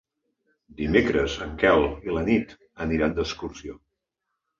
Dimecres 0.77 1.35
en 1.45 1.51
Quel 1.63 1.85
i 2.07 2.15
na 2.15 2.23
Nit 2.29 2.55
aniran 2.87 3.13
d'excursió. 3.21 3.77